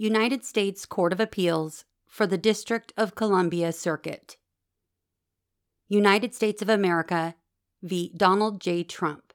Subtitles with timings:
[0.00, 4.38] United States Court of Appeals for the District of Columbia Circuit.
[5.88, 7.34] United States of America
[7.82, 8.10] v.
[8.16, 8.82] Donald J.
[8.82, 9.34] Trump.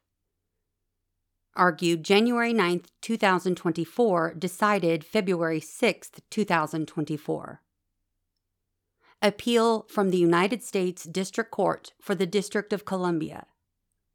[1.55, 7.61] Argued January 9, 2024, decided February 6, 2024.
[9.21, 13.45] Appeal from the United States District Court for the District of Columbia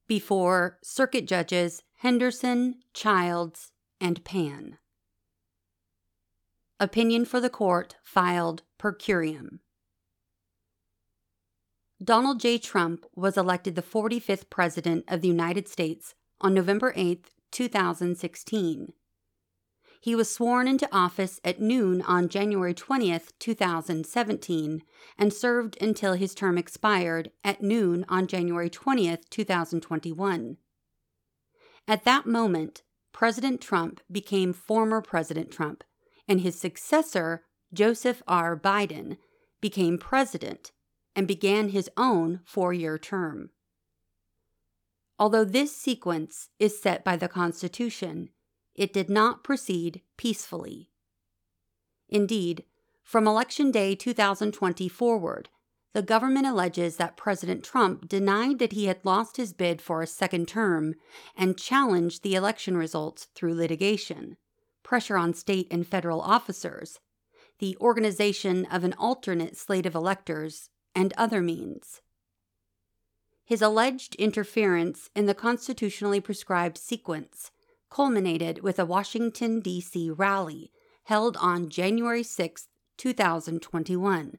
[0.08, 3.70] before Circuit Judges Henderson, Childs,
[4.00, 4.79] and Pan.
[6.82, 9.58] Opinion for the Court filed per curiam.
[12.02, 12.56] Donald J.
[12.56, 18.94] Trump was elected the 45th President of the United States on November 8, 2016.
[20.00, 24.82] He was sworn into office at noon on January 20, 2017,
[25.18, 30.56] and served until his term expired at noon on January 20, 2021.
[31.86, 35.84] At that moment, President Trump became former President Trump
[36.28, 38.58] and his successor, Joseph R.
[38.58, 39.16] Biden,
[39.60, 40.72] became president
[41.14, 43.50] and began his own four year term.
[45.18, 48.30] Although this sequence is set by the Constitution,
[48.74, 50.90] it did not proceed peacefully.
[52.08, 52.64] Indeed,
[53.02, 55.48] from Election Day 2020 forward,
[55.92, 60.06] the government alleges that President Trump denied that he had lost his bid for a
[60.06, 60.94] second term
[61.36, 64.36] and challenged the election results through litigation
[64.90, 66.98] pressure on state and federal officers,
[67.60, 72.00] the organization of an alternate slate of electors, and other means.
[73.44, 77.52] His alleged interference in the constitutionally prescribed sequence
[77.88, 80.10] culminated with a Washington, D.C.
[80.10, 80.72] rally
[81.04, 82.66] held on January 6,
[82.96, 84.38] 2021,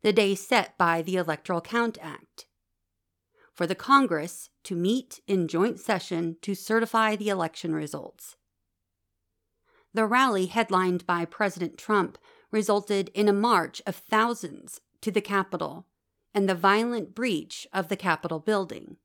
[0.00, 2.46] the day set by the Electoral Count Act,
[3.52, 8.36] for the Congress to meet in joint session to certify the election results.
[9.92, 12.16] The rally, headlined by President Trump,
[12.50, 15.86] resulted in a march of thousands to the Capitol
[16.32, 18.96] and the violent breach of the Capitol building.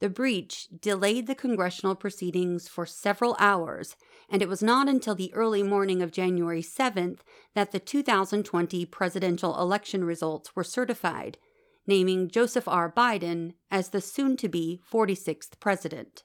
[0.00, 3.94] The breach delayed the congressional proceedings for several hours,
[4.28, 7.20] and it was not until the early morning of January 7th
[7.54, 11.38] that the 2020 presidential election results were certified,
[11.86, 12.90] naming Joseph R.
[12.90, 16.24] Biden as the soon to be 46th president.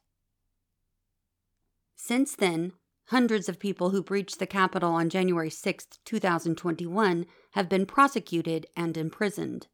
[1.96, 2.74] Since then,
[3.10, 8.98] Hundreds of people who breached the Capitol on January 6, 2021, have been prosecuted and
[8.98, 9.68] imprisoned.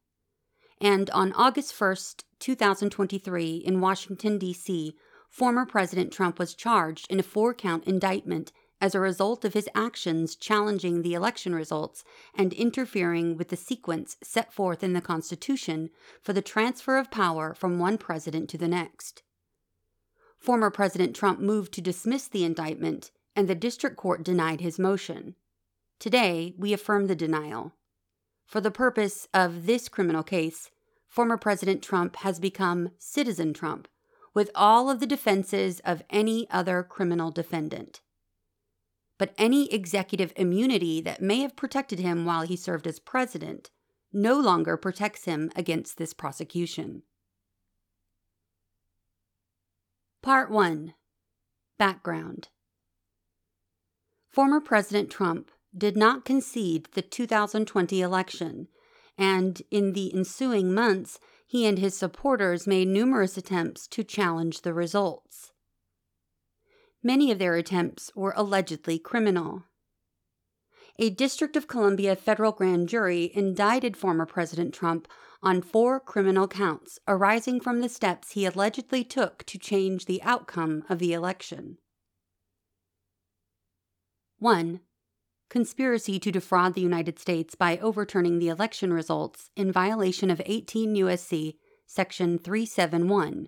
[0.79, 1.95] And on August 1,
[2.37, 4.95] 2023, in Washington, D.C.,
[5.31, 9.67] former President Trump was charged in a four count indictment as a result of his
[9.73, 12.03] actions challenging the election results
[12.35, 15.89] and interfering with the sequence set forth in the Constitution
[16.21, 19.23] for the transfer of power from one president to the next.
[20.37, 25.35] Former President Trump moved to dismiss the indictment and the district court denied his motion.
[25.99, 27.73] Today, we affirm the denial.
[28.45, 30.69] For the purpose of this criminal case,
[31.07, 33.87] former President Trump has become Citizen Trump,
[34.33, 38.01] with all of the defenses of any other criminal defendant.
[39.17, 43.69] But any executive immunity that may have protected him while he served as president
[44.11, 47.03] no longer protects him against this prosecution.
[50.21, 50.93] Part 1
[51.77, 52.49] Background
[54.33, 58.67] Former President Trump did not concede the 2020 election,
[59.15, 64.73] and in the ensuing months, he and his supporters made numerous attempts to challenge the
[64.73, 65.51] results.
[67.03, 69.65] Many of their attempts were allegedly criminal.
[70.97, 75.07] A District of Columbia federal grand jury indicted former President Trump
[75.43, 80.85] on four criminal counts arising from the steps he allegedly took to change the outcome
[80.89, 81.77] of the election.
[84.43, 84.81] 1.
[85.49, 90.95] Conspiracy to defraud the United States by overturning the election results in violation of 18
[90.95, 91.57] U.S.C.
[91.87, 93.47] Section 371.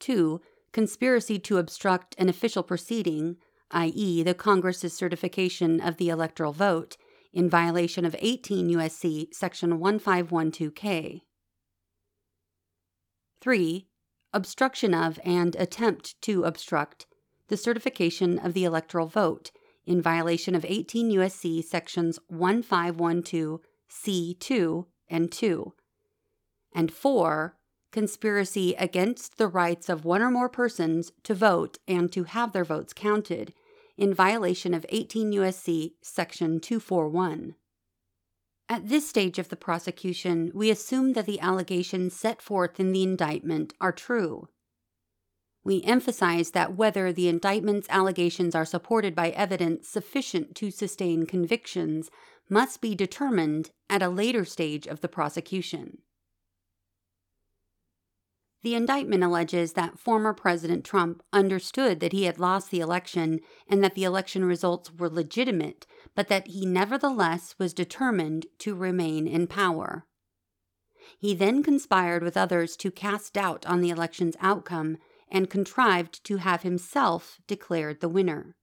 [0.00, 0.40] 2.
[0.72, 3.36] Conspiracy to obstruct an official proceeding,
[3.72, 6.96] i.e., the Congress's certification of the electoral vote,
[7.30, 9.28] in violation of 18 U.S.C.
[9.32, 11.20] Section 1512K.
[13.42, 13.86] 3.
[14.32, 17.04] Obstruction of and attempt to obstruct
[17.52, 19.50] the certification of the electoral vote
[19.84, 21.60] in violation of 18 U.S.C.
[21.60, 25.74] sections 1512C2 and 2.
[26.74, 27.54] And 4.
[27.90, 32.64] Conspiracy against the rights of one or more persons to vote and to have their
[32.64, 33.52] votes counted
[33.98, 35.94] in violation of 18 U.S.C.
[36.00, 37.54] section 241.
[38.70, 43.02] At this stage of the prosecution, we assume that the allegations set forth in the
[43.02, 44.48] indictment are true
[45.64, 52.10] We emphasize that whether the indictment's allegations are supported by evidence sufficient to sustain convictions
[52.48, 55.98] must be determined at a later stage of the prosecution.
[58.62, 63.82] The indictment alleges that former President Trump understood that he had lost the election and
[63.82, 65.84] that the election results were legitimate,
[66.14, 70.06] but that he nevertheless was determined to remain in power.
[71.18, 74.98] He then conspired with others to cast doubt on the election's outcome
[75.32, 78.54] and contrived to have himself declared the winner.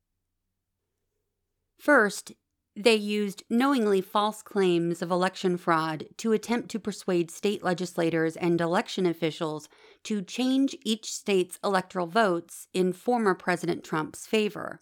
[1.77, 2.31] First,
[2.75, 8.61] they used knowingly false claims of election fraud to attempt to persuade state legislators and
[8.61, 9.67] election officials
[10.03, 14.81] to change each state's electoral votes in former President Trump's favor.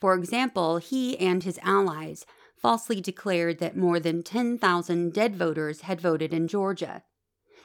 [0.00, 2.26] For example, he and his allies
[2.56, 7.02] falsely declared that more than 10,000 dead voters had voted in Georgia,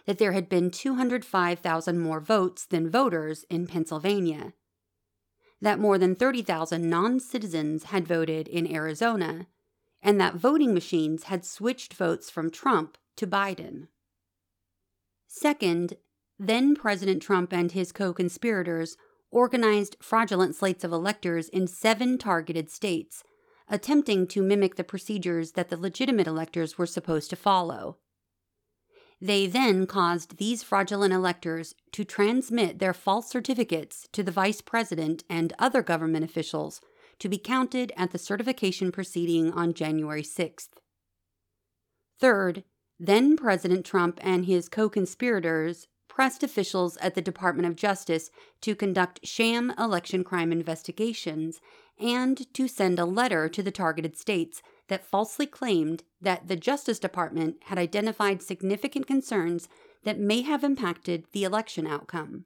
[0.05, 4.53] that there had been 205,000 more votes than voters in Pennsylvania,
[5.61, 9.47] that more than 30,000 non citizens had voted in Arizona,
[10.01, 13.87] and that voting machines had switched votes from Trump to Biden.
[15.27, 15.95] Second,
[16.39, 18.95] then President Trump and his co conspirators
[19.31, 23.23] organized fraudulent slates of electors in seven targeted states,
[23.67, 27.97] attempting to mimic the procedures that the legitimate electors were supposed to follow.
[29.21, 35.23] They then caused these fraudulent electors to transmit their false certificates to the vice president
[35.29, 36.79] and other government officials
[37.19, 40.69] to be counted at the certification proceeding on January 6th.
[42.17, 42.63] Third,
[42.97, 45.87] then President Trump and his co conspirators
[46.19, 48.29] pressed officials at the Department of Justice
[48.59, 51.61] to conduct sham election crime investigations
[51.97, 56.99] and to send a letter to the targeted states that falsely claimed that the Justice
[56.99, 59.69] Department had identified significant concerns
[60.03, 62.43] that may have impacted the election outcome.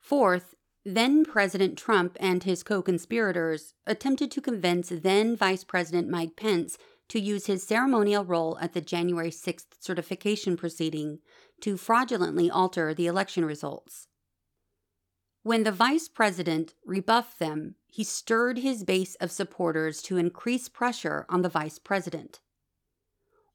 [0.00, 0.54] Fourth,
[0.86, 6.78] then President Trump and his co conspirators attempted to convince then Vice President Mike Pence
[7.08, 11.18] to use his ceremonial role at the January 6th certification proceeding
[11.60, 14.08] to fraudulently alter the election results.
[15.42, 21.26] When the vice president rebuffed them, he stirred his base of supporters to increase pressure
[21.28, 22.40] on the vice president.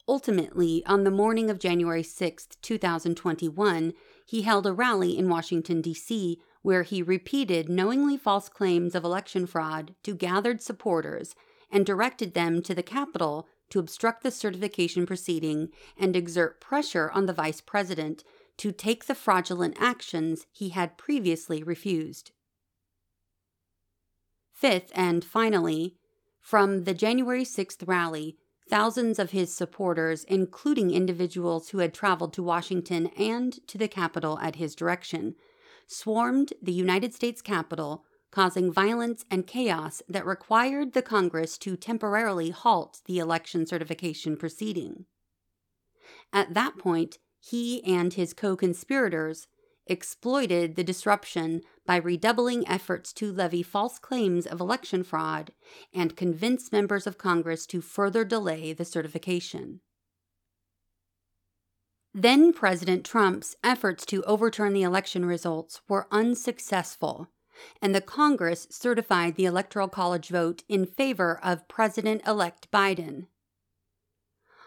[0.07, 3.93] Ultimately, on the morning of January 6, 2021,
[4.25, 9.45] he held a rally in Washington, D.C., where he repeated knowingly false claims of election
[9.45, 11.35] fraud to gathered supporters
[11.71, 17.25] and directed them to the Capitol to obstruct the certification proceeding and exert pressure on
[17.25, 18.23] the vice president
[18.57, 22.31] to take the fraudulent actions he had previously refused.
[24.51, 25.95] Fifth, and finally,
[26.41, 28.35] from the January 6th rally,
[28.69, 34.37] thousands of his supporters, including individuals who had traveled to Washington and to the Capitol
[34.39, 35.35] at his direction,
[35.87, 42.51] swarmed the United States Capitol, causing violence and chaos that required the Congress to temporarily
[42.51, 45.05] halt the election certification proceeding.
[46.31, 49.47] At that point, he and his co conspirators
[49.87, 55.51] exploited the disruption by redoubling efforts to levy false claims of election fraud
[55.93, 59.81] and convince members of Congress to further delay the certification.
[62.13, 67.27] Then President Trump's efforts to overturn the election results were unsuccessful,
[67.81, 73.27] and the Congress certified the Electoral College vote in favor of President elect Biden.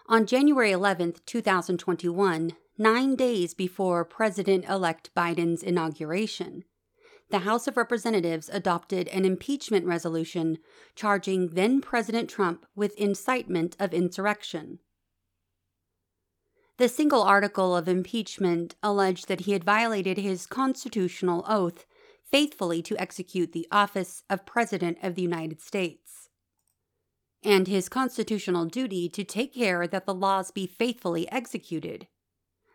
[0.09, 6.65] On January 11, 2021, nine days before President elect Biden's inauguration,
[7.31, 10.59] the House of Representatives adopted an impeachment resolution
[10.95, 14.81] charging then President Trump with incitement of insurrection.
[16.77, 21.87] The single article of impeachment alleged that he had violated his constitutional oath
[22.33, 26.31] faithfully to execute the office of President of the United States,
[27.45, 32.09] and his constitutional duty to take care that the laws be faithfully executed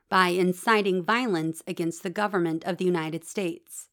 [0.10, 3.90] by inciting violence against the government of the United States.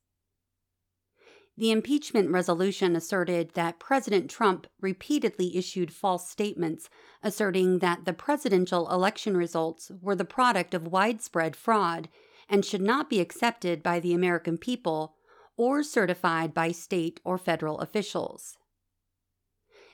[1.56, 6.90] The impeachment resolution asserted that President Trump repeatedly issued false statements
[7.22, 12.08] asserting that the presidential election results were the product of widespread fraud
[12.48, 15.13] and should not be accepted by the American people
[15.56, 18.56] or certified by state or federal officials.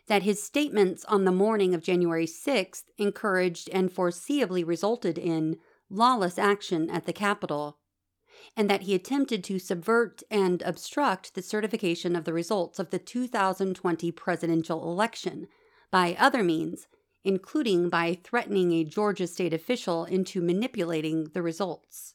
[0.07, 6.39] That his statements on the morning of January 6th encouraged and foreseeably resulted in lawless
[6.39, 7.79] action at the Capitol,
[8.57, 12.99] and that he attempted to subvert and obstruct the certification of the results of the
[12.99, 15.47] 2020 presidential election
[15.91, 16.87] by other means,
[17.23, 22.15] including by threatening a Georgia state official into manipulating the results.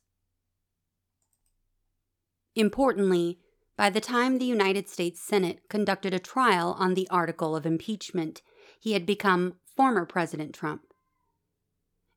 [2.55, 3.39] Importantly,
[3.75, 8.41] by the time the United States Senate conducted a trial on the article of impeachment,
[8.79, 10.93] he had become former President Trump.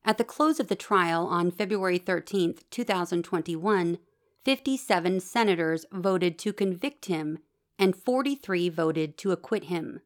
[0.05, 3.97] At the close of the trial on February 13, 2021,
[4.45, 7.39] 57 senators voted to convict him
[7.77, 9.99] and 43 voted to acquit him.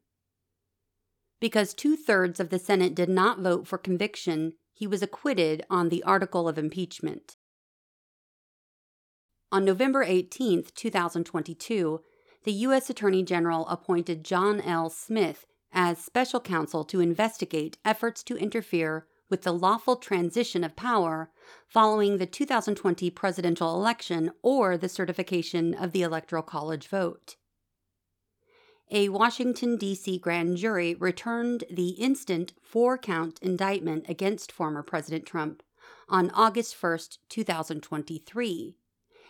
[1.40, 5.90] Because two thirds of the Senate did not vote for conviction, he was acquitted on
[5.90, 7.38] the article of impeachment.
[9.54, 12.02] On November 18, 2022,
[12.44, 12.90] the U.S.
[12.90, 14.90] Attorney General appointed John L.
[14.90, 21.30] Smith as special counsel to investigate efforts to interfere with the lawful transition of power
[21.68, 27.36] following the 2020 presidential election or the certification of the Electoral College vote.
[28.90, 30.18] A Washington, D.C.
[30.18, 35.62] grand jury returned the instant four count indictment against former President Trump
[36.10, 36.98] on August 1,
[37.30, 38.78] 2023.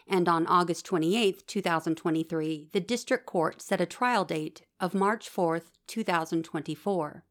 [0.07, 5.61] And on August 28, 2023, the district court set a trial date of March 4,
[5.87, 7.23] 2024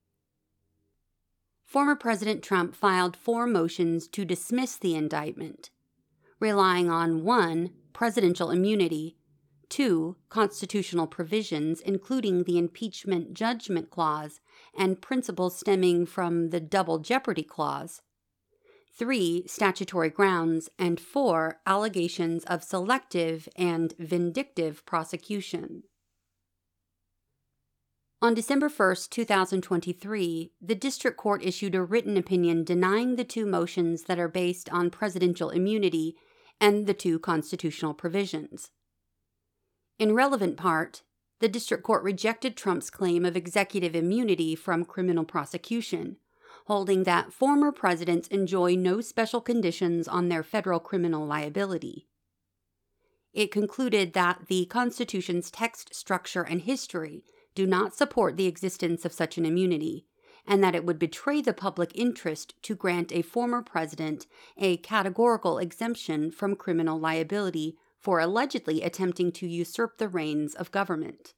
[1.73, 5.71] former President Trump filed four motions to dismiss the indictment,
[6.38, 7.71] relying on 1.
[7.95, 9.17] presidential immunity,
[9.71, 10.14] 2.
[10.29, 14.38] constitutional provisions, including the impeachment judgment clause
[14.76, 18.02] and principles stemming from the double jeopardy clause,
[18.94, 19.44] 3.
[19.46, 21.61] statutory grounds, and 4.
[21.66, 25.84] allegations of selective and vindictive prosecution.
[28.20, 34.04] On December 1, 2023, the District Court issued a written opinion denying the two motions
[34.04, 36.14] that are based on presidential immunity
[36.61, 38.70] and the two constitutional provisions.
[39.99, 41.02] In relevant part,
[41.40, 46.18] the District Court rejected Trump's claim of executive immunity from criminal prosecution,
[46.66, 52.07] holding that former presidents enjoy no special conditions on their federal criminal liability.
[53.33, 59.12] It concluded that the Constitution's text, structure, and history do not support the existence of
[59.12, 60.07] such an immunity,
[60.47, 64.26] and that it would betray the public interest to grant a former president
[64.57, 71.35] a categorical exemption from criminal liability for allegedly attempting to usurp the reins of government.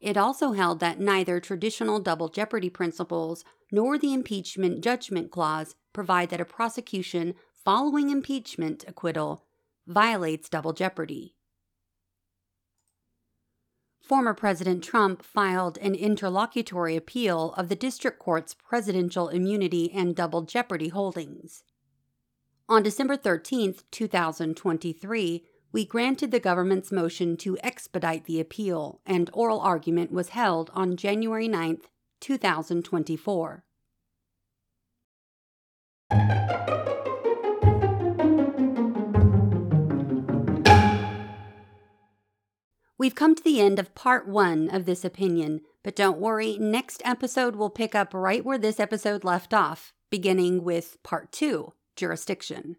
[0.00, 6.30] It also held that neither traditional double jeopardy principles nor the impeachment judgment clause provide
[6.30, 9.44] that a prosecution following impeachment acquittal
[9.86, 11.34] violates double jeopardy
[14.04, 20.42] former President Trump filed an interlocutory appeal of the district court's presidential immunity and double
[20.42, 21.64] jeopardy holdings.
[22.68, 29.58] On December 13, 2023, we granted the government's motion to expedite the appeal, and oral
[29.58, 31.78] argument was held on January 9,
[32.20, 33.64] 2024.
[42.96, 47.02] We've come to the end of part one of this opinion, but don't worry, next
[47.04, 52.76] episode will pick up right where this episode left off, beginning with part two jurisdiction.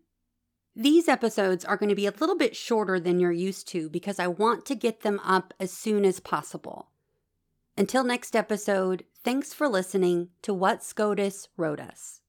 [0.75, 4.19] These episodes are going to be a little bit shorter than you're used to because
[4.19, 6.89] I want to get them up as soon as possible.
[7.77, 12.19] Until next episode, thanks for listening to What SCOTUS Wrote Us.